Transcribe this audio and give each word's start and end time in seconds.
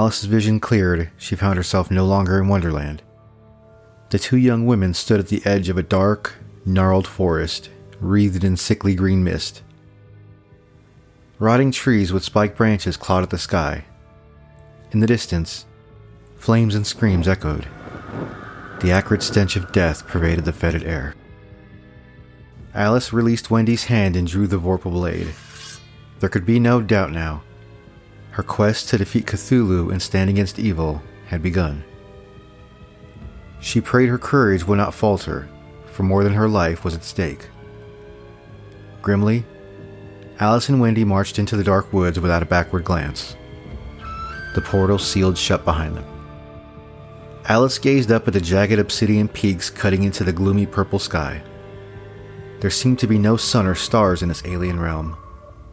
Alice's 0.00 0.24
vision 0.24 0.60
cleared, 0.60 1.10
she 1.18 1.36
found 1.36 1.58
herself 1.58 1.90
no 1.90 2.06
longer 2.06 2.40
in 2.40 2.48
Wonderland. 2.48 3.02
The 4.08 4.18
two 4.18 4.38
young 4.38 4.64
women 4.64 4.94
stood 4.94 5.20
at 5.20 5.28
the 5.28 5.42
edge 5.44 5.68
of 5.68 5.76
a 5.76 5.82
dark, 5.82 6.36
gnarled 6.64 7.06
forest, 7.06 7.68
wreathed 8.00 8.42
in 8.42 8.56
sickly 8.56 8.94
green 8.94 9.22
mist. 9.22 9.62
Rotting 11.38 11.70
trees 11.70 12.14
with 12.14 12.24
spiked 12.24 12.56
branches 12.56 12.96
at 12.98 13.28
the 13.28 13.36
sky. 13.36 13.84
In 14.90 15.00
the 15.00 15.06
distance, 15.06 15.66
flames 16.38 16.74
and 16.74 16.86
screams 16.86 17.28
echoed. 17.28 17.68
The 18.80 18.92
acrid 18.92 19.22
stench 19.22 19.54
of 19.54 19.70
death 19.70 20.06
pervaded 20.06 20.46
the 20.46 20.54
fetid 20.54 20.82
air. 20.82 21.14
Alice 22.72 23.12
released 23.12 23.50
Wendy's 23.50 23.84
hand 23.84 24.16
and 24.16 24.26
drew 24.26 24.46
the 24.46 24.58
Vorpal 24.58 24.92
blade. 24.92 25.34
There 26.20 26.30
could 26.30 26.46
be 26.46 26.58
no 26.58 26.80
doubt 26.80 27.12
now. 27.12 27.42
Her 28.32 28.42
quest 28.42 28.88
to 28.88 28.98
defeat 28.98 29.26
Cthulhu 29.26 29.90
and 29.90 30.00
stand 30.00 30.30
against 30.30 30.58
evil 30.58 31.02
had 31.26 31.42
begun. 31.42 31.84
She 33.60 33.80
prayed 33.80 34.08
her 34.08 34.18
courage 34.18 34.64
would 34.66 34.78
not 34.78 34.94
falter, 34.94 35.48
for 35.86 36.02
more 36.02 36.24
than 36.24 36.32
her 36.32 36.48
life 36.48 36.84
was 36.84 36.94
at 36.94 37.04
stake. 37.04 37.48
Grimly, 39.02 39.44
Alice 40.38 40.68
and 40.68 40.80
Wendy 40.80 41.04
marched 41.04 41.38
into 41.38 41.56
the 41.56 41.64
dark 41.64 41.92
woods 41.92 42.18
without 42.18 42.42
a 42.42 42.46
backward 42.46 42.84
glance. 42.84 43.36
The 44.54 44.62
portal 44.62 44.98
sealed 44.98 45.36
shut 45.36 45.64
behind 45.64 45.96
them. 45.96 46.04
Alice 47.46 47.78
gazed 47.78 48.10
up 48.10 48.26
at 48.26 48.34
the 48.34 48.40
jagged 48.40 48.78
obsidian 48.78 49.28
peaks 49.28 49.70
cutting 49.70 50.02
into 50.02 50.24
the 50.24 50.32
gloomy 50.32 50.66
purple 50.66 50.98
sky. 50.98 51.42
There 52.60 52.70
seemed 52.70 52.98
to 53.00 53.06
be 53.06 53.18
no 53.18 53.36
sun 53.36 53.66
or 53.66 53.74
stars 53.74 54.22
in 54.22 54.28
this 54.28 54.44
alien 54.44 54.78
realm, 54.78 55.16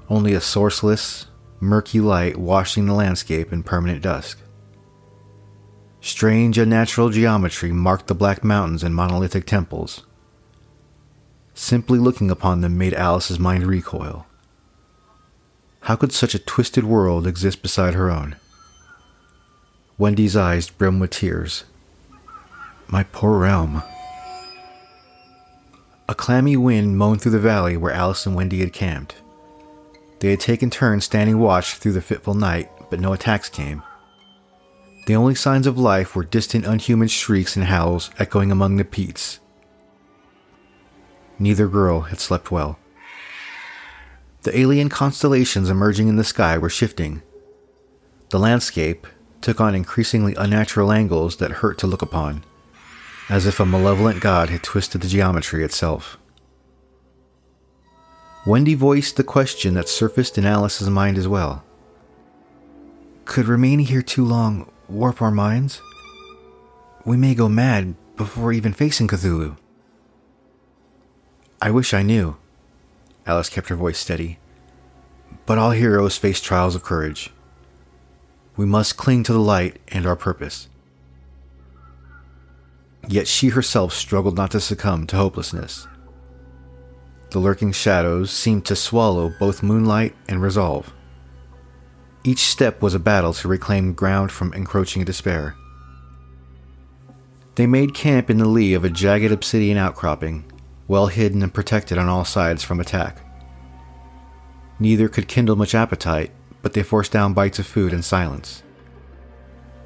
only 0.09 0.34
a 0.34 0.40
sourceless, 0.40 1.28
murky 1.59 2.00
light 2.00 2.38
washing 2.38 2.86
the 2.86 2.94
landscape 2.94 3.52
in 3.52 3.63
permanent 3.63 4.02
dusk. 4.02 4.39
Strange 6.02 6.58
unnatural 6.58 7.09
geometry 7.09 7.72
marked 7.72 8.08
the 8.08 8.16
black 8.16 8.44
mountains 8.44 8.83
and 8.83 8.95
monolithic 8.95 9.45
temples. 9.45 10.03
Simply 11.53 11.97
looking 11.97 12.30
upon 12.30 12.61
them 12.61 12.78
made 12.78 12.94
Alice's 12.94 13.39
mind 13.39 13.66
recoil. 13.66 14.28
How 15.81 15.95
could 15.95 16.11
such 16.11 16.35
a 16.35 16.39
twisted 16.39 16.83
world 16.83 17.25
exist 17.25 17.61
beside 17.61 17.94
her 17.94 18.11
own? 18.11 18.35
Wendy's 19.97 20.35
eyes 20.35 20.69
brimmed 20.69 21.02
with 21.02 21.09
tears. 21.09 21.63
My 22.88 23.03
poor 23.03 23.39
realm. 23.39 23.81
A 26.08 26.16
clammy 26.16 26.55
wind 26.55 26.97
moaned 26.97 27.22
through 27.22 27.31
the 27.31 27.39
valley 27.39 27.75
where 27.75 27.91
Alice 27.91 28.25
and 28.25 28.35
Wendy 28.35 28.59
had 28.59 28.72
camped. 28.72 29.16
They 30.20 30.32
had 30.32 30.40
taken 30.40 30.70
turns 30.70 31.06
standing 31.06 31.40
watch 31.40 31.76
through 31.76 31.94
the 31.94 32.02
fitful 32.02 32.34
night, 32.34 32.72
but 32.90 33.00
no 33.00 33.14
attacks 33.14 33.50
came. 33.50 33.84
The 35.06 35.16
only 35.16 35.36
signs 35.36 35.68
of 35.68 35.78
life 35.78 36.16
were 36.16 36.24
distant 36.24 36.66
unhuman 36.66 37.08
shrieks 37.08 37.56
and 37.56 37.66
howls 37.66 38.12
echoing 38.20 38.52
among 38.52 38.76
the 38.76 38.84
peats. 38.86 39.40
Neither 41.40 41.68
girl 41.68 42.02
had 42.02 42.20
slept 42.20 42.52
well. 42.52 42.80
The 44.42 44.58
alien 44.58 44.90
constellations 44.90 45.70
emerging 45.70 46.08
in 46.08 46.16
the 46.16 46.24
sky 46.24 46.58
were 46.58 46.70
shifting. 46.70 47.22
The 48.30 48.40
landscape 48.40 49.08
took 49.42 49.62
on 49.62 49.76
increasingly 49.76 50.36
unnatural 50.36 50.92
angles 50.92 51.38
that 51.38 51.52
hurt 51.52 51.78
to 51.80 51.88
look 51.88 52.02
upon 52.02 52.44
as 53.30 53.46
if 53.46 53.59
a 53.59 53.66
malevolent 53.66 54.22
god 54.22 54.50
had 54.50 54.64
twisted 54.64 55.02
the 55.02 55.08
geometry 55.08 55.64
itself. 55.64 56.18
Wendy 58.48 58.76
voiced 58.76 59.17
the 59.17 59.26
question 59.26 59.73
that 59.73 59.90
surfaced 59.90 60.38
in 60.38 60.45
Alice's 60.45 60.90
mind 60.90 61.17
as 61.17 61.28
well. 61.28 61.66
Could 63.25 63.46
remaining 63.46 63.88
here 63.88 64.02
too 64.02 64.24
long 64.24 64.72
warp 64.88 65.22
our 65.22 65.31
minds? 65.31 65.81
We 67.03 67.18
may 67.18 67.35
go 67.35 67.50
mad 67.50 67.96
before 68.16 68.53
even 68.53 68.72
facing 68.72 69.09
Cthulhu. 69.09 69.58
I 71.62 71.72
wish 71.72 71.94
I 71.94 72.03
knew. 72.03 72.38
Alice 73.25 73.50
kept 73.50 73.68
her 73.68 73.75
voice 73.75 73.97
steady. 73.97 74.40
But 75.46 75.58
all 75.58 75.72
heroes 75.72 76.16
face 76.16 76.40
trials 76.40 76.74
of 76.74 76.84
courage. 76.84 77.34
We 78.56 78.66
must 78.66 78.96
cling 78.96 79.24
to 79.24 79.34
the 79.34 79.40
light 79.40 79.81
and 79.90 80.06
our 80.06 80.16
purpose. 80.16 80.69
Yet 83.09 83.28
she 83.28 83.50
herself 83.50 83.91
struggled 83.91 84.38
not 84.38 84.52
to 84.52 84.62
succumb 84.62 85.06
to 85.08 85.18
hopelessness. 85.18 85.85
The 87.32 87.40
lurking 87.40 87.72
shadows 87.72 88.32
seemed 88.32 88.66
to 88.66 88.76
swallow 88.76 89.34
both 89.40 89.64
moonlight 89.64 90.16
and 90.28 90.42
resolve. 90.42 90.94
Each 92.24 92.40
step 92.40 92.82
was 92.82 92.94
a 92.94 93.00
battle 93.00 93.34
to 93.34 93.48
reclaim 93.48 93.94
ground 93.94 94.32
from 94.32 94.54
encroaching 94.54 95.04
despair. 95.06 95.56
They 97.56 97.68
made 97.68 97.94
camp 97.94 98.30
in 98.30 98.38
the 98.38 98.48
lee 98.48 98.74
of 98.74 98.84
a 98.84 98.90
jagged 98.90 99.32
obsidian 99.32 99.78
outcropping, 99.78 100.46
well 100.88 101.08
hidden 101.08 101.42
and 101.42 101.54
protected 101.54 101.98
on 101.98 102.08
all 102.08 102.26
sides 102.26 102.64
from 102.64 102.80
attack. 102.80 103.20
Neither 104.80 105.09
could 105.09 105.28
kindle 105.28 105.56
much 105.56 105.76
appetite, 105.76 106.32
but 106.62 106.74
they 106.74 106.84
forced 106.84 107.12
down 107.12 107.34
bites 107.34 107.59
of 107.59 107.66
food 107.66 107.94
in 107.94 108.04
silence. 108.04 108.64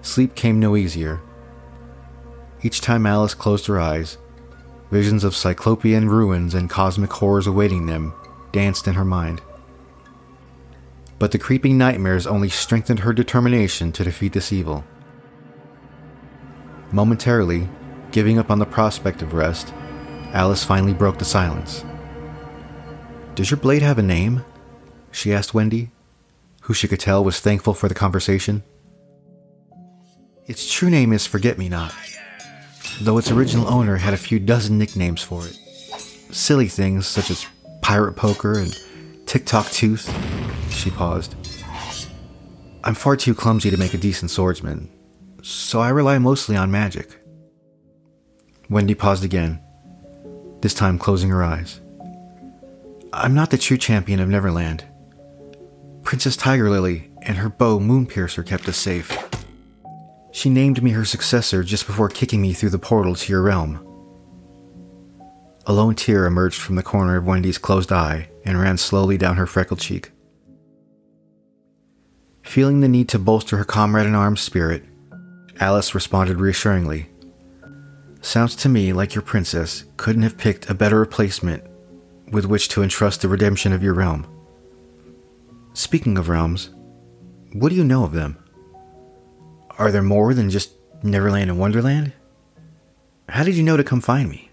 Sleep 0.01 0.35
came 0.35 0.59
no 0.59 0.75
easier, 0.75 1.21
each 2.63 2.81
time 2.81 3.05
Alice 3.05 3.33
closed 3.33 3.65
her 3.67 3.79
eyes, 3.79 4.17
visions 4.91 5.23
of 5.23 5.35
cyclopean 5.35 6.07
ruins 6.07 6.53
and 6.53 6.69
cosmic 6.69 7.11
horrors 7.13 7.47
awaiting 7.47 7.85
them 7.85 8.13
danced 8.51 8.87
in 8.87 8.93
her 8.93 9.05
mind. 9.05 9.41
But 11.17 11.31
the 11.31 11.39
creeping 11.39 11.77
nightmares 11.77 12.27
only 12.27 12.49
strengthened 12.49 12.99
her 12.99 13.13
determination 13.13 13.91
to 13.93 14.03
defeat 14.03 14.33
this 14.33 14.51
evil. 14.51 14.83
Momentarily, 16.91 17.69
giving 18.11 18.37
up 18.37 18.51
on 18.51 18.59
the 18.59 18.65
prospect 18.65 19.21
of 19.21 19.33
rest, 19.33 19.73
Alice 20.33 20.63
finally 20.63 20.93
broke 20.93 21.17
the 21.17 21.25
silence. 21.25 21.85
Does 23.35 23.49
your 23.49 23.59
blade 23.59 23.81
have 23.81 23.97
a 23.97 24.03
name? 24.03 24.43
she 25.11 25.33
asked 25.33 25.53
Wendy, 25.53 25.91
who 26.63 26.73
she 26.73 26.87
could 26.87 26.99
tell 26.99 27.23
was 27.23 27.39
thankful 27.39 27.73
for 27.73 27.87
the 27.87 27.95
conversation. 27.95 28.63
Its 30.47 30.69
true 30.69 30.89
name 30.89 31.13
is 31.13 31.25
Forget 31.25 31.57
Me 31.57 31.69
Not 31.69 31.93
though 33.01 33.17
its 33.17 33.31
original 33.31 33.67
owner 33.67 33.97
had 33.97 34.13
a 34.13 34.17
few 34.17 34.39
dozen 34.39 34.77
nicknames 34.77 35.23
for 35.23 35.45
it. 35.45 35.53
Silly 36.33 36.67
things 36.67 37.07
such 37.07 37.29
as 37.31 37.47
Pirate 37.81 38.13
Poker 38.13 38.59
and 38.59 38.77
TikTok 39.25 39.69
Tooth. 39.71 40.07
She 40.69 40.89
paused. 40.91 41.35
I'm 42.83 42.95
far 42.95 43.15
too 43.15 43.35
clumsy 43.35 43.69
to 43.69 43.77
make 43.77 43.93
a 43.93 43.97
decent 43.97 44.31
swordsman, 44.31 44.89
so 45.41 45.79
I 45.79 45.89
rely 45.89 46.17
mostly 46.17 46.55
on 46.55 46.71
magic. 46.71 47.19
Wendy 48.69 48.95
paused 48.95 49.23
again, 49.23 49.61
this 50.61 50.73
time 50.73 50.97
closing 50.97 51.29
her 51.29 51.43
eyes. 51.43 51.81
I'm 53.13 53.33
not 53.33 53.51
the 53.51 53.57
true 53.57 53.77
champion 53.77 54.19
of 54.19 54.29
Neverland. 54.29 54.85
Princess 56.03 56.37
Tiger 56.37 56.69
Lily 56.69 57.11
and 57.21 57.37
her 57.37 57.49
bow 57.49 57.79
Moonpiercer 57.79 58.45
kept 58.45 58.67
us 58.67 58.77
safe. 58.77 59.20
She 60.31 60.49
named 60.49 60.81
me 60.81 60.91
her 60.91 61.05
successor 61.05 61.63
just 61.63 61.85
before 61.85 62.09
kicking 62.09 62.41
me 62.41 62.53
through 62.53 62.69
the 62.69 62.79
portal 62.79 63.15
to 63.15 63.31
your 63.31 63.41
realm. 63.41 63.85
A 65.67 65.73
lone 65.73 65.95
tear 65.95 66.25
emerged 66.25 66.59
from 66.59 66.75
the 66.75 66.83
corner 66.83 67.17
of 67.17 67.25
Wendy's 67.25 67.57
closed 67.57 67.91
eye 67.91 68.29
and 68.43 68.59
ran 68.59 68.77
slowly 68.77 69.17
down 69.17 69.37
her 69.37 69.45
freckled 69.45 69.79
cheek. 69.79 70.11
Feeling 72.43 72.79
the 72.79 72.87
need 72.87 73.07
to 73.09 73.19
bolster 73.19 73.57
her 73.57 73.63
comrade 73.63 74.07
in 74.07 74.15
arms' 74.15 74.41
spirit, 74.41 74.83
Alice 75.59 75.93
responded 75.93 76.39
reassuringly. 76.39 77.09
Sounds 78.21 78.55
to 78.57 78.69
me 78.69 78.93
like 78.93 79.13
your 79.13 79.21
princess 79.21 79.85
couldn't 79.97 80.23
have 80.23 80.37
picked 80.37 80.69
a 80.69 80.73
better 80.73 80.99
replacement 80.99 81.63
with 82.31 82.45
which 82.45 82.69
to 82.69 82.81
entrust 82.81 83.21
the 83.21 83.27
redemption 83.27 83.73
of 83.73 83.83
your 83.83 83.93
realm. 83.93 84.25
Speaking 85.73 86.17
of 86.17 86.29
realms, 86.29 86.71
what 87.53 87.69
do 87.69 87.75
you 87.75 87.83
know 87.83 88.03
of 88.03 88.13
them? 88.13 88.40
Are 89.77 89.91
there 89.91 90.01
more 90.01 90.33
than 90.33 90.49
just 90.49 90.71
Neverland 91.03 91.49
and 91.49 91.59
Wonderland? 91.59 92.13
How 93.29 93.43
did 93.43 93.55
you 93.55 93.63
know 93.63 93.77
to 93.77 93.83
come 93.83 94.01
find 94.01 94.29
me? 94.29 94.49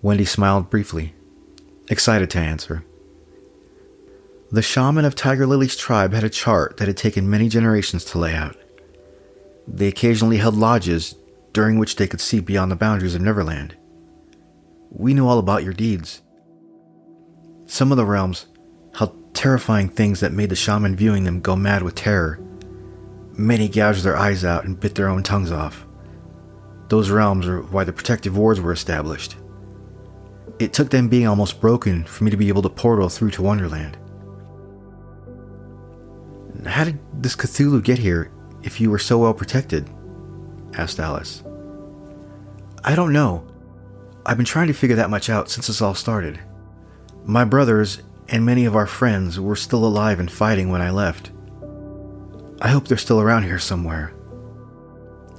Wendy 0.00 0.24
smiled 0.24 0.68
briefly, 0.70 1.14
excited 1.88 2.28
to 2.30 2.38
answer. 2.38 2.84
The 4.50 4.62
shaman 4.62 5.04
of 5.04 5.14
Tiger 5.14 5.46
Lily's 5.46 5.76
tribe 5.76 6.12
had 6.12 6.24
a 6.24 6.28
chart 6.28 6.76
that 6.76 6.88
had 6.88 6.96
taken 6.96 7.30
many 7.30 7.48
generations 7.48 8.04
to 8.06 8.18
lay 8.18 8.34
out. 8.34 8.56
They 9.66 9.86
occasionally 9.86 10.38
held 10.38 10.56
lodges 10.56 11.14
during 11.52 11.78
which 11.78 11.96
they 11.96 12.08
could 12.08 12.20
see 12.20 12.40
beyond 12.40 12.70
the 12.70 12.76
boundaries 12.76 13.14
of 13.14 13.22
Neverland. 13.22 13.76
We 14.90 15.14
knew 15.14 15.26
all 15.26 15.38
about 15.38 15.64
your 15.64 15.72
deeds. 15.72 16.20
Some 17.66 17.92
of 17.92 17.96
the 17.96 18.04
realms 18.04 18.46
held 18.94 19.34
terrifying 19.34 19.88
things 19.88 20.20
that 20.20 20.32
made 20.32 20.50
the 20.50 20.56
shaman 20.56 20.96
viewing 20.96 21.24
them 21.24 21.40
go 21.40 21.56
mad 21.56 21.82
with 21.82 21.94
terror 21.94 22.38
Many 23.34 23.68
gouged 23.68 24.04
their 24.04 24.16
eyes 24.16 24.44
out 24.44 24.64
and 24.64 24.78
bit 24.78 24.94
their 24.94 25.08
own 25.08 25.22
tongues 25.22 25.50
off. 25.50 25.86
Those 26.88 27.10
realms 27.10 27.46
are 27.46 27.62
why 27.62 27.84
the 27.84 27.92
protective 27.92 28.36
wards 28.36 28.60
were 28.60 28.72
established. 28.72 29.36
It 30.58 30.72
took 30.72 30.90
them 30.90 31.08
being 31.08 31.26
almost 31.26 31.60
broken 31.60 32.04
for 32.04 32.24
me 32.24 32.30
to 32.30 32.36
be 32.36 32.48
able 32.48 32.62
to 32.62 32.68
portal 32.68 33.08
through 33.08 33.30
to 33.30 33.42
Wonderland. 33.42 33.96
How 36.66 36.84
did 36.84 36.98
this 37.22 37.34
Cthulhu 37.34 37.82
get 37.82 37.98
here 37.98 38.30
if 38.62 38.80
you 38.80 38.90
were 38.90 38.98
so 38.98 39.18
well 39.18 39.34
protected? 39.34 39.88
asked 40.74 41.00
Alice. 41.00 41.42
I 42.84 42.94
don't 42.94 43.12
know. 43.12 43.46
I've 44.24 44.36
been 44.36 44.46
trying 44.46 44.68
to 44.68 44.74
figure 44.74 44.96
that 44.96 45.10
much 45.10 45.28
out 45.28 45.50
since 45.50 45.66
this 45.66 45.82
all 45.82 45.94
started. 45.94 46.38
My 47.24 47.44
brothers 47.44 48.02
and 48.28 48.44
many 48.44 48.64
of 48.64 48.76
our 48.76 48.86
friends 48.86 49.40
were 49.40 49.56
still 49.56 49.84
alive 49.84 50.20
and 50.20 50.30
fighting 50.30 50.68
when 50.68 50.80
I 50.80 50.90
left. 50.90 51.30
I 52.62 52.68
hope 52.68 52.86
they're 52.86 52.96
still 52.96 53.20
around 53.20 53.42
here 53.42 53.58
somewhere. 53.58 54.14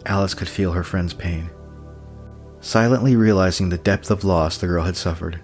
Alice 0.06 0.34
could 0.34 0.50
feel 0.50 0.74
her 0.74 0.84
friend's 0.84 1.14
pain, 1.14 1.50
silently 2.60 3.16
realizing 3.16 3.70
the 3.70 3.78
depth 3.78 4.12
of 4.12 4.26
loss 4.26 4.58
the 4.58 4.68
girl 4.68 4.84
had 4.84 4.98
suffered. 4.98 5.40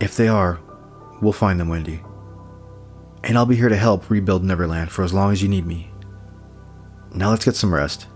If 0.00 0.16
they 0.16 0.28
are, 0.28 0.58
we'll 1.20 1.34
find 1.34 1.60
them, 1.60 1.68
Wendy. 1.68 2.02
And 3.22 3.36
I'll 3.36 3.44
be 3.44 3.56
here 3.56 3.68
to 3.68 3.76
help 3.76 4.08
rebuild 4.08 4.42
Neverland 4.42 4.90
for 4.90 5.04
as 5.04 5.12
long 5.12 5.32
as 5.32 5.42
you 5.42 5.50
need 5.50 5.66
me. 5.66 5.90
Now 7.14 7.28
let's 7.28 7.44
get 7.44 7.54
some 7.54 7.74
rest. 7.74 8.06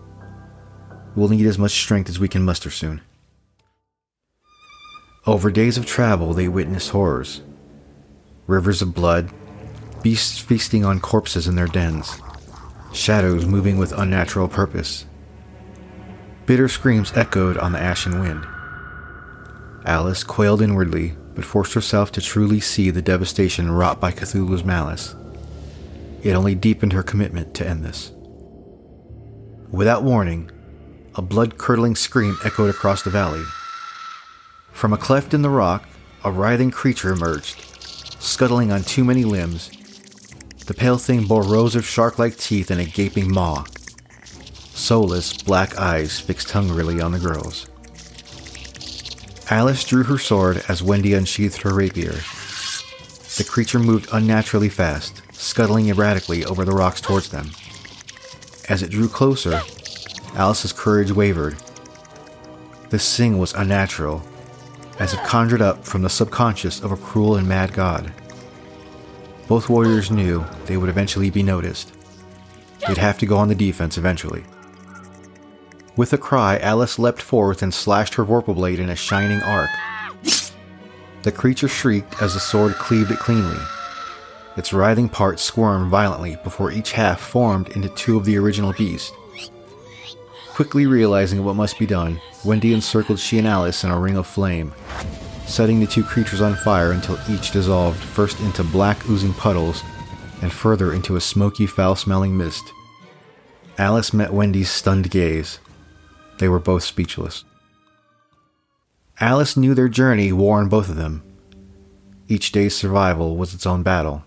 We'll 1.15 1.29
need 1.29 1.45
as 1.45 1.59
much 1.59 1.73
strength 1.73 2.09
as 2.09 2.19
we 2.19 2.29
can 2.29 2.43
muster 2.43 2.71
soon. 2.71 3.03
Over 5.27 5.51
days 5.51 5.77
of 5.77 5.85
travel, 5.85 6.33
they 6.33 6.49
witnessed 6.49 6.91
horrors 6.91 7.43
rivers 8.47 8.81
of 8.81 8.95
blood, 8.95 9.29
beasts 10.07 10.39
feasting 10.39 10.85
on 10.85 11.01
corpses 11.01 11.49
in 11.49 11.57
their 11.57 11.67
dens, 11.67 12.21
shadows 12.93 13.45
moving 13.45 13.77
with 13.77 13.91
unnatural 13.91 14.47
purpose. 14.47 15.05
Bitter 16.47 16.69
screams 16.69 17.13
echoed 17.17 17.59
on 17.59 17.73
the 17.73 17.81
ashen 17.81 18.21
wind. 18.21 18.47
Alice 19.85 20.23
quailed 20.23 20.63
inwardly, 20.63 21.17
but 21.35 21.45
forced 21.45 21.75
herself 21.75 22.13
to 22.13 22.21
truly 22.21 22.61
see 22.61 22.91
the 22.91 23.03
devastation 23.03 23.69
wrought 23.69 24.01
by 24.01 24.13
Cthulhu's 24.13 24.63
malice. 24.63 25.17
It 26.23 26.35
only 26.35 26.55
deepened 26.55 26.93
her 26.93 27.03
commitment 27.03 27.53
to 27.55 27.67
end 27.67 27.85
this. 27.85 28.13
Without 29.73 30.05
warning, 30.05 30.53
a 31.17 31.21
blood 31.21 31.59
curdling 31.59 31.97
scream 31.97 32.39
echoed 32.45 32.71
across 32.71 33.03
the 33.03 33.11
valley. 33.11 33.43
From 34.71 34.93
a 34.93 34.99
cleft 34.99 35.35
in 35.35 35.43
the 35.43 35.51
rock, 35.51 35.89
a 36.23 36.31
writhing 36.31 36.71
creature 36.71 37.11
emerged, 37.11 37.61
scuttling 38.21 38.71
on 38.71 38.85
too 38.85 39.03
many 39.03 39.25
limbs. 39.25 39.69
The 40.67 40.75
pale 40.75 40.99
thing 40.99 41.27
bore 41.27 41.45
rows 41.45 41.77
of 41.77 41.87
shark 41.87 42.19
like 42.19 42.37
teeth 42.37 42.73
and 42.73 42.81
a 42.81 42.85
gaping 42.85 43.33
maw. 43.33 43.65
Soulless, 44.75 45.33
black 45.33 45.79
eyes 45.79 46.19
fixed 46.19 46.51
hungrily 46.51 47.01
on 47.01 47.13
the 47.13 47.21
girls. 47.21 47.69
Alice 49.49 49.85
drew 49.85 50.03
her 50.03 50.19
sword 50.19 50.65
as 50.69 50.83
Wendy 50.83 51.15
unsheathed 51.15 51.63
her 51.63 51.73
rapier. 51.73 52.15
The 53.37 53.47
creature 53.49 53.79
moved 53.79 54.09
unnaturally 54.13 54.69
fast, 54.69 55.23
scuttling 55.33 55.89
erratically 55.89 56.45
over 56.45 56.65
the 56.65 56.75
rocks 56.75 57.01
towards 57.01 57.29
them. 57.29 57.53
As 58.69 58.83
it 58.83 58.91
drew 58.91 59.09
closer, 59.09 59.63
Alice's 60.35 60.73
courage 60.73 61.13
wavered. 61.13 61.57
This 62.91 63.17
thing 63.17 63.39
was 63.39 63.55
unnatural, 63.55 64.21
as 64.99 65.15
if 65.15 65.23
conjured 65.23 65.63
up 65.63 65.85
from 65.85 66.03
the 66.03 66.11
subconscious 66.11 66.83
of 66.83 66.91
a 66.91 66.97
cruel 66.97 67.37
and 67.37 67.49
mad 67.49 67.73
god. 67.73 68.13
Both 69.49 69.69
warriors 69.69 70.11
knew 70.11 70.45
they 70.67 70.77
would 70.77 70.89
eventually 70.89 71.31
be 71.31 71.43
noticed. 71.43 71.93
They'd 72.87 72.99
have 72.99 73.19
to 73.19 73.27
go 73.27 73.37
on 73.37 73.49
the 73.49 73.55
defense 73.55 73.97
eventually. 73.97 74.45
With 75.97 76.13
a 76.13 76.19
cry, 76.19 76.59
Alice 76.59 76.99
leapt 76.99 77.23
forth 77.23 77.63
and 77.63 77.73
slashed 77.73 78.15
her 78.15 78.25
vorpal 78.25 78.55
blade 78.55 78.81
in 78.81 78.91
a 78.91 78.97
shining 78.97 79.43
arc. 79.43 79.71
The 81.23 81.33
creature 81.33 81.69
shrieked 81.69 82.21
as 82.21 82.35
the 82.35 82.41
sword 82.41 82.75
cleaved 82.75 83.11
it 83.11 83.19
cleanly. 83.19 83.59
Its 84.57 84.73
writhing 84.73 85.09
parts 85.09 85.43
squirmed 85.43 85.91
violently 85.91 86.37
before 86.43 86.73
each 86.73 86.93
half 86.93 87.21
formed 87.21 87.69
into 87.71 87.89
two 87.91 88.17
of 88.17 88.25
the 88.25 88.37
original 88.37 88.73
beast. 88.73 89.15
Quickly 90.51 90.87
realizing 90.87 91.45
what 91.45 91.57
must 91.57 91.79
be 91.79 91.87
done, 91.87 92.21
Wendy 92.45 92.73
encircled 92.73 93.19
she 93.19 93.39
and 93.39 93.47
Alice 93.47 93.85
in 93.85 93.91
a 93.91 93.99
ring 93.99 94.17
of 94.17 94.27
flame, 94.27 94.73
setting 95.47 95.81
the 95.81 95.87
two 95.87 96.03
creatures 96.03 96.41
on 96.41 96.55
fire 96.57 96.93
until 96.93 97.19
each 97.31 97.53
dissolved 97.53 97.99
first 97.99 98.41
into 98.41 98.65
black 98.65 99.09
oozing 99.09 99.33
puddles 99.35 99.83
and 100.43 100.53
further 100.53 100.93
into 100.93 101.17
a 101.17 101.21
smoky, 101.21 101.67
foul 101.67 101.97
smelling 101.97 102.37
mist. 102.37 102.73
Alice 103.79 104.13
met 104.13 104.33
Wendy's 104.33 104.71
stunned 104.71 105.11
gaze. 105.11 105.59
They 106.39 106.49
were 106.49 106.59
both 106.59 106.83
speechless. 106.83 107.45
Alice 109.21 109.57
knew 109.57 109.75
their 109.75 109.89
journey 109.89 110.33
wore 110.33 110.59
on 110.59 110.69
both 110.69 110.89
of 110.89 110.97
them. 110.97 111.23
Each 112.29 112.53
day's 112.53 112.77
survival 112.77 113.37
was 113.37 113.55
its 113.55 113.67
own 113.67 113.83
battle. 113.83 114.25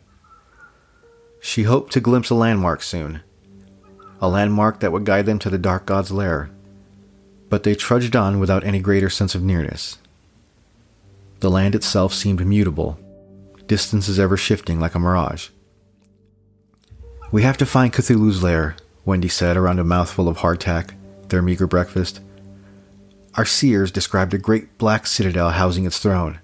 She 1.41 1.63
hoped 1.63 1.93
to 1.93 1.99
glimpse 1.99 2.29
a 2.29 2.35
landmark 2.35 2.81
soon, 2.81 3.21
a 4.21 4.27
landmark 4.27 4.79
that 4.79 4.91
would 4.91 5.05
guide 5.05 5.25
them 5.25 5.39
to 5.39 5.49
the 5.49 5.57
Dark 5.57 5.85
God's 5.85 6.11
lair. 6.11 6.49
But 7.49 7.63
they 7.63 7.75
trudged 7.75 8.15
on 8.15 8.39
without 8.39 8.63
any 8.63 8.79
greater 8.79 9.09
sense 9.09 9.35
of 9.35 9.43
nearness. 9.43 9.97
The 11.39 11.49
land 11.49 11.75
itself 11.75 12.13
seemed 12.13 12.45
mutable, 12.45 12.99
distances 13.67 14.19
ever 14.19 14.37
shifting 14.37 14.79
like 14.79 14.95
a 14.95 14.99
mirage. 14.99 15.49
We 17.31 17.43
have 17.43 17.57
to 17.57 17.65
find 17.65 17.93
Cthulhu's 17.93 18.43
lair, 18.43 18.75
Wendy 19.05 19.29
said 19.29 19.55
around 19.55 19.79
a 19.79 19.83
mouthful 19.83 20.27
of 20.27 20.37
hardtack, 20.37 20.93
their 21.29 21.41
meager 21.41 21.67
breakfast. 21.67 22.21
Our 23.35 23.45
seers 23.45 23.91
described 23.91 24.33
a 24.33 24.37
great 24.37 24.77
black 24.77 25.05
citadel 25.07 25.51
housing 25.51 25.85
its 25.85 25.99
throne. 25.99 26.39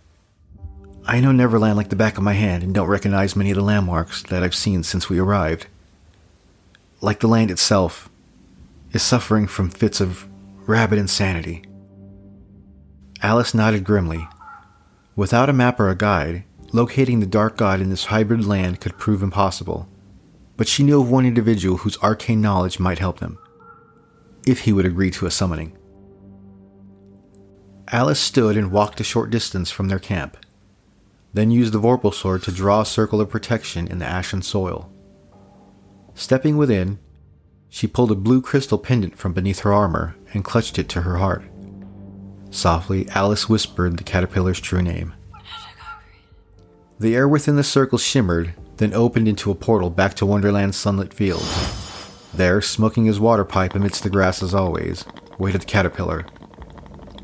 I 1.05 1.19
know 1.19 1.31
Neverland 1.31 1.77
like 1.77 1.89
the 1.89 1.95
back 1.95 2.17
of 2.17 2.23
my 2.23 2.33
hand 2.33 2.63
and 2.63 2.73
don't 2.73 2.87
recognize 2.87 3.35
many 3.35 3.51
of 3.51 3.57
the 3.57 3.63
landmarks 3.63 4.23
that 4.23 4.43
I've 4.43 4.55
seen 4.55 4.83
since 4.83 5.09
we 5.09 5.19
arrived 5.19 5.67
like 7.05 7.19
the 7.19 7.27
land 7.27 7.51
itself, 7.51 8.09
is 8.91 9.03
suffering 9.03 9.47
from 9.47 9.69
fits 9.69 10.01
of 10.01 10.27
rabid 10.65 10.97
insanity. 10.97 11.63
Alice 13.21 13.53
nodded 13.53 13.83
grimly. 13.83 14.27
Without 15.15 15.49
a 15.49 15.53
map 15.53 15.79
or 15.79 15.89
a 15.89 15.95
guide, 15.95 16.43
locating 16.73 17.21
the 17.21 17.25
Dark 17.25 17.55
God 17.55 17.79
in 17.79 17.89
this 17.89 18.05
hybrid 18.05 18.45
land 18.45 18.81
could 18.81 18.97
prove 18.97 19.23
impossible. 19.23 19.87
But 20.57 20.67
she 20.67 20.83
knew 20.83 21.01
of 21.01 21.09
one 21.09 21.25
individual 21.25 21.77
whose 21.77 21.97
arcane 22.03 22.41
knowledge 22.41 22.79
might 22.79 22.99
help 22.99 23.19
them, 23.19 23.37
if 24.45 24.61
he 24.61 24.73
would 24.73 24.85
agree 24.85 25.11
to 25.11 25.25
a 25.25 25.31
summoning. 25.31 25.77
Alice 27.91 28.19
stood 28.19 28.57
and 28.57 28.71
walked 28.71 28.99
a 28.99 29.05
short 29.05 29.29
distance 29.29 29.71
from 29.71 29.87
their 29.87 29.99
camp, 29.99 30.37
then 31.33 31.51
used 31.51 31.71
the 31.71 31.79
Vorpal 31.79 32.13
sword 32.13 32.43
to 32.43 32.51
draw 32.51 32.81
a 32.81 32.85
circle 32.85 33.21
of 33.21 33.29
protection 33.29 33.87
in 33.87 33.99
the 33.99 34.05
ashen 34.05 34.41
soil. 34.41 34.91
Stepping 36.13 36.57
within, 36.57 36.99
she 37.69 37.87
pulled 37.87 38.11
a 38.11 38.15
blue 38.15 38.41
crystal 38.41 38.77
pendant 38.77 39.17
from 39.17 39.33
beneath 39.33 39.59
her 39.59 39.73
armor 39.73 40.15
and 40.33 40.43
clutched 40.43 40.79
it 40.79 40.89
to 40.89 41.01
her 41.01 41.17
heart. 41.17 41.43
Softly, 42.55 43.05
Alice 43.09 43.49
whispered 43.49 43.97
the 43.97 44.03
caterpillar's 44.05 44.61
true 44.61 44.81
name. 44.81 45.13
The 46.97 47.13
air 47.13 47.27
within 47.27 47.57
the 47.57 47.65
circle 47.65 47.97
shimmered, 47.97 48.53
then 48.77 48.93
opened 48.93 49.27
into 49.27 49.51
a 49.51 49.55
portal 49.55 49.89
back 49.89 50.13
to 50.15 50.25
Wonderland's 50.25 50.77
sunlit 50.77 51.13
fields. 51.13 52.23
There, 52.33 52.61
smoking 52.61 53.05
his 53.05 53.19
water 53.19 53.43
pipe 53.43 53.75
amidst 53.75 54.03
the 54.03 54.09
grass 54.09 54.41
as 54.41 54.53
always, 54.53 55.03
waited 55.37 55.61
the 55.61 55.65
caterpillar. 55.65 56.25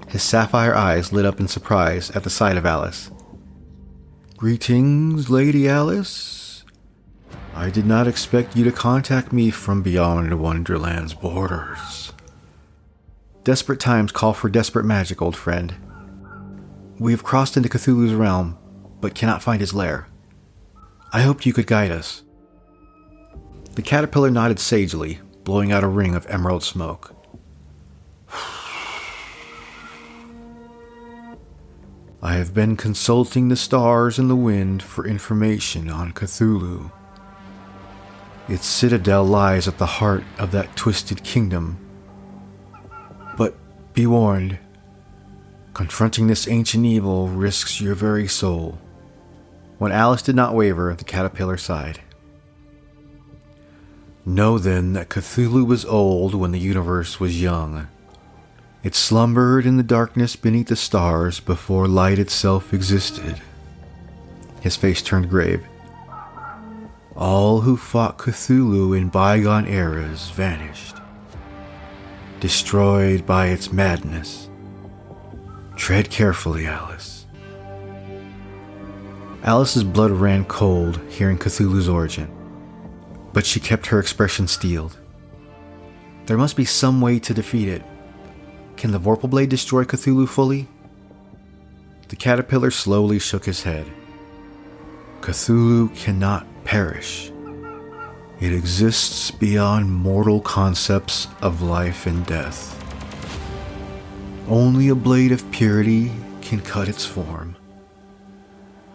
His 0.09 0.21
sapphire 0.21 0.75
eyes 0.75 1.13
lit 1.13 1.25
up 1.25 1.39
in 1.39 1.47
surprise 1.47 2.11
at 2.11 2.25
the 2.25 2.29
sight 2.29 2.57
of 2.57 2.65
Alice. 2.65 3.09
Greetings, 4.35 5.29
Lady 5.29 5.69
Alice, 5.69 6.65
I 7.55 7.69
did 7.69 7.85
not 7.85 8.05
expect 8.05 8.57
you 8.57 8.65
to 8.65 8.71
contact 8.73 9.31
me 9.31 9.49
from 9.49 9.81
beyond 9.81 10.37
Wonderland's 10.41 11.13
borders. 11.13 12.11
Desperate 13.43 13.79
times 13.79 14.11
call 14.11 14.33
for 14.33 14.49
desperate 14.49 14.85
magic, 14.85 15.19
old 15.19 15.35
friend. 15.35 15.75
We 16.99 17.11
have 17.11 17.23
crossed 17.23 17.57
into 17.57 17.69
Cthulhu's 17.69 18.13
realm, 18.13 18.59
but 18.99 19.15
cannot 19.15 19.41
find 19.41 19.59
his 19.59 19.73
lair. 19.73 20.07
I 21.11 21.21
hoped 21.23 21.47
you 21.47 21.53
could 21.53 21.65
guide 21.65 21.89
us. 21.89 22.21
The 23.73 23.81
caterpillar 23.81 24.29
nodded 24.29 24.59
sagely, 24.59 25.21
blowing 25.43 25.71
out 25.71 25.83
a 25.83 25.87
ring 25.87 26.13
of 26.13 26.27
emerald 26.27 26.63
smoke. 26.63 27.15
I 32.21 32.33
have 32.33 32.53
been 32.53 32.77
consulting 32.77 33.47
the 33.49 33.55
stars 33.55 34.19
and 34.19 34.29
the 34.29 34.35
wind 34.35 34.83
for 34.83 35.07
information 35.07 35.89
on 35.89 36.11
Cthulhu. 36.13 36.91
Its 38.47 38.67
citadel 38.67 39.23
lies 39.25 39.67
at 39.67 39.79
the 39.79 39.85
heart 39.87 40.23
of 40.37 40.51
that 40.51 40.75
twisted 40.75 41.23
kingdom. 41.23 41.79
Be 43.93 44.07
warned 44.07 44.57
confronting 45.73 46.27
this 46.27 46.47
ancient 46.47 46.85
evil 46.85 47.27
risks 47.27 47.81
your 47.81 47.95
very 47.95 48.27
soul. 48.27 48.77
When 49.77 49.91
Alice 49.91 50.21
did 50.21 50.35
not 50.35 50.53
waver, 50.53 50.93
the 50.93 51.03
caterpillar 51.03 51.57
sighed. 51.57 52.01
Know 54.25 54.59
then 54.59 54.93
that 54.93 55.09
Cthulhu 55.09 55.65
was 55.65 55.85
old 55.85 56.35
when 56.35 56.51
the 56.51 56.59
universe 56.59 57.19
was 57.19 57.41
young. 57.41 57.87
It 58.83 58.93
slumbered 58.93 59.65
in 59.65 59.77
the 59.77 59.83
darkness 59.83 60.35
beneath 60.35 60.67
the 60.67 60.75
stars 60.75 61.39
before 61.39 61.87
light 61.87 62.19
itself 62.19 62.73
existed. 62.73 63.41
His 64.61 64.75
face 64.75 65.01
turned 65.01 65.29
grave. 65.29 65.65
All 67.15 67.61
who 67.61 67.75
fought 67.75 68.19
Cthulhu 68.19 68.95
in 68.95 69.09
bygone 69.09 69.67
eras 69.67 70.29
vanished, 70.29 70.95
destroyed 72.41 73.25
by 73.25 73.47
its 73.47 73.71
madness. 73.71 74.49
Tread 75.77 76.09
carefully, 76.09 76.65
Alice. 76.65 77.27
Alice's 79.43 79.83
blood 79.83 80.11
ran 80.11 80.45
cold 80.45 80.99
hearing 81.09 81.37
Cthulhu's 81.37 81.87
origin, 81.87 82.29
but 83.31 83.45
she 83.45 83.59
kept 83.59 83.87
her 83.87 83.99
expression 83.99 84.47
steeled. 84.47 84.97
There 86.25 86.37
must 86.37 86.55
be 86.55 86.65
some 86.65 86.99
way 86.99 87.19
to 87.19 87.33
defeat 87.33 87.67
it. 87.67 87.83
Can 88.75 88.91
the 88.91 88.99
Vorpal 88.99 89.29
Blade 89.29 89.49
destroy 89.49 89.83
Cthulhu 89.83 90.27
fully? 90.27 90.67
The 92.09 92.15
caterpillar 92.15 92.71
slowly 92.71 93.19
shook 93.19 93.45
his 93.45 93.63
head. 93.63 93.85
Cthulhu 95.21 95.95
cannot 95.95 96.45
perish. 96.63 97.30
It 98.41 98.53
exists 98.53 99.29
beyond 99.29 99.93
mortal 99.93 100.41
concepts 100.41 101.27
of 101.43 101.61
life 101.61 102.07
and 102.07 102.25
death. 102.25 102.75
Only 104.49 104.89
a 104.89 104.95
blade 104.95 105.31
of 105.31 105.51
purity 105.51 106.11
can 106.41 106.59
cut 106.59 106.89
its 106.89 107.05
form, 107.05 107.55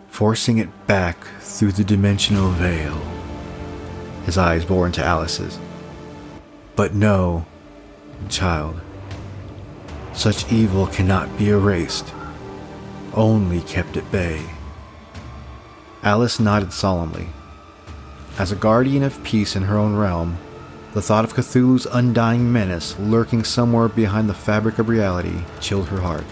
forcing 0.09 0.59
it 0.59 0.87
back 0.89 1.25
through 1.39 1.73
the 1.73 1.85
dimensional 1.85 2.51
veil. 2.51 3.01
His 4.25 4.37
eyes 4.37 4.65
bore 4.65 4.85
into 4.85 5.05
Alice's. 5.05 5.61
But 6.75 6.95
no, 6.95 7.47
child, 8.29 8.81
such 10.13 10.51
evil 10.51 10.89
cannot 10.89 11.39
be 11.39 11.51
erased, 11.51 12.13
only 13.15 13.61
kept 13.61 13.97
at 13.97 14.11
bay. 14.11 14.43
Alice 16.03 16.41
nodded 16.41 16.73
solemnly. 16.73 17.29
As 18.39 18.53
a 18.53 18.57
guardian 18.57 19.03
of 19.03 19.25
peace 19.25 19.57
in 19.57 19.63
her 19.63 19.79
own 19.79 19.97
realm, 19.97 20.37
the 20.93 21.01
thought 21.01 21.25
of 21.25 21.33
Cthulhu's 21.33 21.87
undying 21.87 22.53
menace 22.53 22.99
lurking 22.99 23.45
somewhere 23.45 23.89
behind 23.89 24.29
the 24.29 24.35
fabric 24.35 24.79
of 24.79 24.91
reality 24.91 25.41
chilled 25.59 25.89
her 25.89 26.01
heart. 26.01 26.25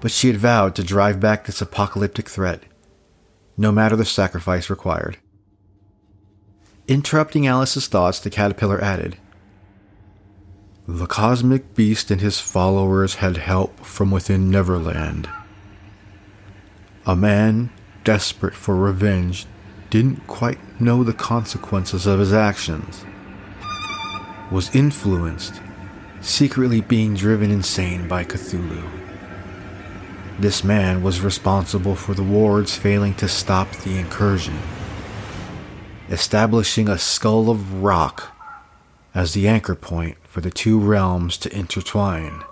But 0.00 0.10
she 0.10 0.26
had 0.26 0.36
vowed 0.36 0.74
to 0.74 0.82
drive 0.82 1.20
back 1.20 1.44
this 1.44 1.62
apocalyptic 1.62 2.28
threat, 2.28 2.64
no 3.56 3.70
matter 3.70 3.94
the 3.94 4.04
sacrifice 4.04 4.68
required. 4.68 5.18
Interrupting 6.88 7.46
Alice's 7.46 7.86
thoughts, 7.86 8.18
the 8.18 8.30
caterpillar 8.30 8.82
added, 8.82 9.16
The 10.88 11.06
cosmic 11.06 11.76
beast 11.76 12.10
and 12.10 12.20
his 12.20 12.40
followers 12.40 13.16
had 13.16 13.36
help 13.36 13.78
from 13.86 14.10
within 14.10 14.50
Neverland. 14.50 15.28
A 17.06 17.14
man 17.14 17.70
desperate 18.02 18.54
for 18.54 18.74
revenge 18.74 19.46
didn't 19.90 20.24
quite 20.28 20.58
know 20.80 21.02
the 21.02 21.12
consequences 21.12 22.06
of 22.06 22.20
his 22.20 22.32
actions, 22.32 23.04
was 24.50 24.74
influenced, 24.74 25.60
secretly 26.20 26.80
being 26.80 27.14
driven 27.14 27.50
insane 27.50 28.06
by 28.06 28.24
Cthulhu. 28.24 28.88
This 30.38 30.64
man 30.64 31.02
was 31.02 31.20
responsible 31.20 31.96
for 31.96 32.14
the 32.14 32.22
wards 32.22 32.76
failing 32.76 33.14
to 33.14 33.28
stop 33.28 33.70
the 33.78 33.98
incursion, 33.98 34.58
establishing 36.08 36.88
a 36.88 36.96
skull 36.96 37.50
of 37.50 37.82
rock 37.82 38.34
as 39.12 39.34
the 39.34 39.48
anchor 39.48 39.74
point 39.74 40.16
for 40.22 40.40
the 40.40 40.50
two 40.50 40.78
realms 40.78 41.36
to 41.36 41.54
intertwine. 41.54 42.42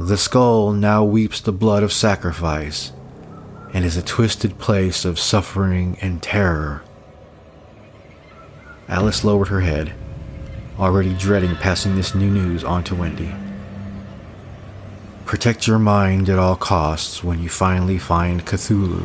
The 0.00 0.16
skull 0.16 0.72
now 0.72 1.04
weeps 1.04 1.40
the 1.40 1.52
blood 1.52 1.82
of 1.82 1.92
sacrifice 1.92 2.92
and 3.74 3.84
is 3.84 3.96
a 3.96 4.02
twisted 4.02 4.56
place 4.58 5.04
of 5.04 5.18
suffering 5.18 5.98
and 6.00 6.22
terror. 6.22 6.82
Alice 8.88 9.24
lowered 9.24 9.48
her 9.48 9.62
head, 9.62 9.92
already 10.78 11.12
dreading 11.12 11.56
passing 11.56 11.96
this 11.96 12.14
new 12.14 12.30
news 12.30 12.62
on 12.62 12.84
to 12.84 12.94
Wendy. 12.94 13.34
Protect 15.26 15.66
your 15.66 15.80
mind 15.80 16.28
at 16.28 16.38
all 16.38 16.54
costs 16.54 17.24
when 17.24 17.42
you 17.42 17.48
finally 17.48 17.98
find 17.98 18.46
Cthulhu. 18.46 19.02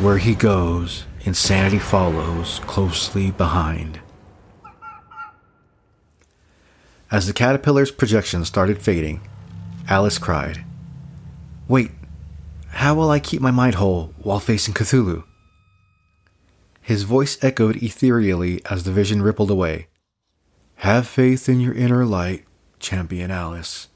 Where 0.00 0.18
he 0.18 0.34
goes, 0.34 1.04
insanity 1.22 1.80
follows 1.80 2.60
closely 2.60 3.32
behind. 3.32 4.00
As 7.10 7.26
the 7.26 7.32
caterpillar's 7.32 7.90
projection 7.90 8.44
started 8.44 8.80
fading, 8.80 9.26
Alice 9.88 10.18
cried, 10.18 10.64
Wait, 11.66 11.90
how 12.70 12.94
will 12.94 13.10
I 13.10 13.20
keep 13.20 13.40
my 13.40 13.50
mind 13.50 13.74
whole 13.76 14.14
while 14.18 14.40
facing 14.40 14.74
Cthulhu? 14.74 15.24
His 16.80 17.02
voice 17.02 17.38
echoed 17.42 17.76
ethereally 17.76 18.62
as 18.66 18.84
the 18.84 18.92
vision 18.92 19.22
rippled 19.22 19.50
away. 19.50 19.88
Have 20.76 21.06
faith 21.06 21.48
in 21.48 21.60
your 21.60 21.74
inner 21.74 22.06
light, 22.06 22.44
champion 22.78 23.30
Alice. 23.30 23.88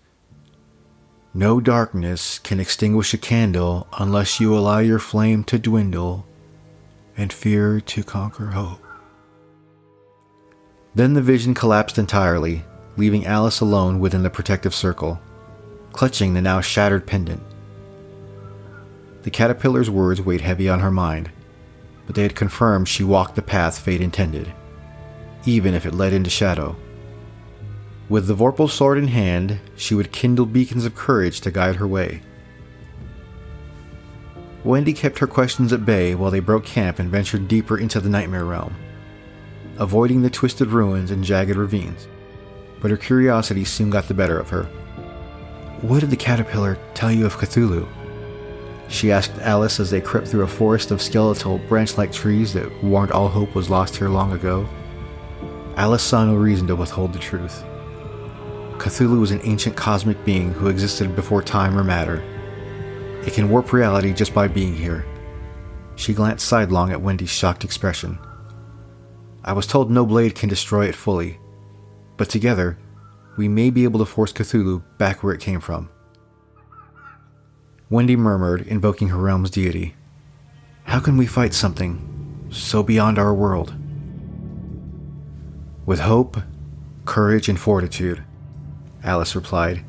No 1.33 1.61
darkness 1.61 2.38
can 2.38 2.61
extinguish 2.61 3.14
a 3.14 3.19
candle 3.19 3.88
unless 3.99 4.38
you 4.38 4.57
allow 4.57 4.78
your 4.78 4.99
flame 4.99 5.43
to 5.45 5.59
dwindle 5.59 6.26
and 7.16 7.33
fear 7.33 7.81
to 7.81 8.04
conquer 8.04 8.47
hope. 8.47 8.81
Then 10.95 11.14
the 11.14 11.23
vision 11.23 11.54
collapsed 11.54 11.99
entirely, 11.99 12.64
leaving 12.97 13.26
Alice 13.26 13.61
alone 13.61 13.99
within 13.99 14.23
the 14.23 14.31
protective 14.31 14.75
circle, 14.75 15.21
clutching 15.93 16.35
the 16.35 16.43
now 16.43 16.61
shattered 16.61 17.07
pendant. 17.07 17.43
The 19.25 19.31
caterpillar's 19.31 19.88
words 19.88 20.21
weighed 20.21 20.43
heavy 20.43 20.69
on 20.69 20.81
her 20.81 20.90
mind, 20.90 21.31
but 22.07 22.14
they 22.14 22.23
had 22.23 22.37
confirmed 22.37 22.88
she 22.88 23.02
walked 23.02 23.37
the 23.37 23.43
path 23.43 23.78
fate 23.78 24.02
intended, 24.02 24.52
even 25.47 25.73
if 25.73 25.87
it 25.87 25.95
led 25.95 26.12
into 26.12 26.28
shadow. 26.28 26.76
With 28.11 28.26
the 28.26 28.35
Vorpal 28.35 28.69
sword 28.69 28.99
in 28.99 29.09
hand, 29.09 29.61
she 29.76 29.95
would 29.95 30.12
kindle 30.12 30.45
beacons 30.45 30.85
of 30.85 30.95
courage 30.95 31.40
to 31.40 31.50
guide 31.50 31.76
her 31.76 31.88
way. 31.88 32.21
Wendy 34.62 34.93
kept 34.93 35.21
her 35.21 35.26
questions 35.26 35.73
at 35.73 35.87
bay 35.87 36.14
while 36.14 36.31
they 36.31 36.40
broke 36.40 36.66
camp 36.66 36.99
and 36.99 37.11
ventured 37.11 37.49
deeper 37.49 37.78
into 37.78 38.00
the 38.00 38.11
nightmare 38.11 38.45
realm, 38.45 38.76
avoiding 39.78 40.21
the 40.21 40.28
twisted 40.28 40.69
ruins 40.69 41.11
and 41.11 41.25
jagged 41.25 41.57
ravines. 41.57 42.09
But 42.83 42.90
her 42.90 42.99
curiosity 42.99 43.64
soon 43.64 43.88
got 43.88 44.07
the 44.07 44.12
better 44.12 44.38
of 44.38 44.50
her. 44.50 44.64
What 45.81 46.00
did 46.00 46.11
the 46.11 46.16
caterpillar 46.16 46.76
tell 46.93 47.11
you 47.11 47.25
of 47.25 47.38
Cthulhu? 47.38 47.88
She 48.88 49.11
asked 49.11 49.33
Alice 49.41 49.81
as 49.81 49.91
they 49.91 50.00
crept 50.00 50.29
through 50.29 50.43
a 50.43 50.49
forest 50.49 50.91
of 50.91 51.03
skeletal, 51.03 51.59
branch 51.59 51.97
like 51.97 52.12
trees 52.12 52.53
that 52.53 52.83
warned 52.83 53.12
all 53.12 53.29
hope 53.29 53.55
was 53.55 53.71
lost 53.71 53.97
here 53.97 54.09
long 54.09 54.33
ago. 54.33 54.69
Alice 55.76 56.03
saw 56.03 56.25
no 56.25 56.37
reason 56.37 56.67
to 56.69 56.76
withhold 56.76 57.12
the 57.12 57.19
truth. 57.19 57.64
Cthulhu 58.79 59.19
was 59.19 59.31
an 59.31 59.41
ancient 59.45 59.76
cosmic 59.76 60.23
being 60.25 60.53
who 60.53 60.69
existed 60.69 61.17
before 61.17 61.43
time 61.43 61.76
or 61.79 61.85
matter. 61.85 62.23
It 63.26 63.33
can 63.33 63.49
warp 63.49 63.73
reality 63.73 64.12
just 64.12 64.35
by 64.35 64.49
being 64.49 64.75
here. 64.75 65.07
She 65.97 66.12
glanced 66.12 66.47
sidelong 66.47 66.93
at 66.93 67.00
Wendy's 67.00 67.31
shocked 67.31 67.64
expression. 67.64 68.19
I 69.45 69.53
was 69.53 69.67
told 69.67 69.91
no 69.91 70.05
blade 70.05 70.35
can 70.35 70.49
destroy 70.49 70.87
it 70.87 70.95
fully, 70.95 71.38
but 72.17 72.29
together, 72.29 72.79
we 73.37 73.49
may 73.49 73.71
be 73.71 73.85
able 73.85 73.99
to 74.00 74.07
force 74.07 74.33
Cthulhu 74.33 74.83
back 74.99 75.23
where 75.23 75.35
it 75.35 75.41
came 75.41 75.61
from. 75.61 75.88
Wendy 77.91 78.17
murmured, 78.17 78.67
invoking 78.67 79.09
her 79.09 79.19
realm's 79.19 79.50
deity. 79.50 79.95
How 80.85 81.00
can 81.00 81.19
we 81.19 81.26
fight 81.26 81.53
something 81.53 82.49
so 82.50 82.83
beyond 82.83 83.19
our 83.19 83.35
world? 83.35 83.75
With 85.85 86.00
hope, 86.00 86.38
courage, 87.05 87.47
and 87.49 87.61
fortitude, 87.61 88.25
Alice 89.03 89.37
replied, 89.37 89.85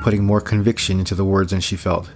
putting 0.00 0.22
more 0.22 0.40
conviction 0.40 1.00
into 1.00 1.16
the 1.16 1.24
words 1.24 1.50
than 1.50 1.60
she 1.60 1.74
felt. 1.74 2.12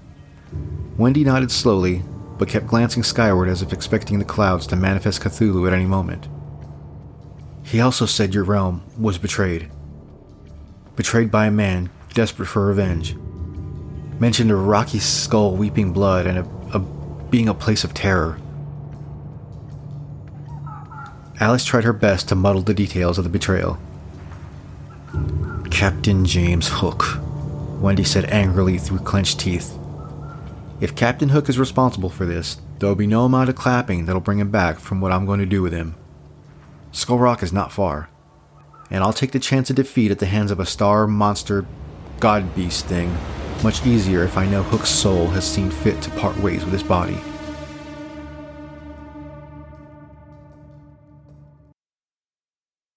Wendy 0.96 1.24
nodded 1.24 1.50
slowly, 1.50 2.04
but 2.38 2.48
kept 2.48 2.68
glancing 2.68 3.02
skyward 3.02 3.48
as 3.48 3.60
if 3.60 3.72
expecting 3.72 4.20
the 4.20 4.24
clouds 4.24 4.68
to 4.68 4.76
manifest 4.76 5.20
Cthulhu 5.20 5.66
at 5.66 5.72
any 5.72 5.86
moment. 5.86 6.28
He 7.64 7.80
also 7.80 8.06
said 8.06 8.34
your 8.34 8.44
realm 8.44 8.84
was 8.96 9.18
betrayed. 9.18 9.68
Betrayed 10.94 11.32
by 11.32 11.46
a 11.46 11.50
man 11.50 11.90
desperate 12.14 12.46
for 12.46 12.66
revenge 12.66 13.16
mentioned 14.20 14.50
a 14.50 14.56
rocky 14.56 14.98
skull 14.98 15.54
weeping 15.56 15.92
blood 15.92 16.26
and 16.26 16.38
a, 16.38 16.76
a, 16.76 16.78
being 17.30 17.48
a 17.48 17.54
place 17.54 17.84
of 17.84 17.94
terror. 17.94 18.38
Alice 21.40 21.64
tried 21.64 21.84
her 21.84 21.92
best 21.92 22.28
to 22.28 22.34
muddle 22.34 22.62
the 22.62 22.74
details 22.74 23.16
of 23.16 23.24
the 23.24 23.30
betrayal. 23.30 23.78
Captain 25.70 26.24
James 26.24 26.68
Hook, 26.68 27.18
Wendy 27.80 28.02
said 28.02 28.24
angrily 28.26 28.78
through 28.78 28.98
clenched 28.98 29.38
teeth. 29.38 29.78
If 30.80 30.96
Captain 30.96 31.28
Hook 31.28 31.48
is 31.48 31.58
responsible 31.58 32.08
for 32.08 32.24
this, 32.24 32.60
there'll 32.78 32.96
be 32.96 33.06
no 33.06 33.24
amount 33.24 33.50
of 33.50 33.56
clapping 33.56 34.06
that'll 34.06 34.20
bring 34.20 34.40
him 34.40 34.50
back 34.50 34.80
from 34.80 35.00
what 35.00 35.12
I'm 35.12 35.26
going 35.26 35.40
to 35.40 35.46
do 35.46 35.62
with 35.62 35.72
him. 35.72 35.94
Skull 36.90 37.18
Rock 37.18 37.42
is 37.42 37.52
not 37.52 37.72
far, 37.72 38.10
and 38.90 39.04
I'll 39.04 39.12
take 39.12 39.30
the 39.30 39.38
chance 39.38 39.70
of 39.70 39.76
defeat 39.76 40.10
at 40.10 40.18
the 40.18 40.26
hands 40.26 40.50
of 40.50 40.58
a 40.58 40.66
star 40.66 41.06
monster 41.06 41.66
god 42.18 42.56
beast 42.56 42.86
thing 42.86 43.16
much 43.64 43.84
easier 43.86 44.24
if 44.24 44.36
I 44.36 44.46
know 44.46 44.62
Hook's 44.62 44.90
soul 44.90 45.26
has 45.28 45.44
seen 45.44 45.70
fit 45.70 46.00
to 46.02 46.10
part 46.10 46.36
ways 46.38 46.64
with 46.64 46.72
his 46.72 46.82
body. 46.82 47.18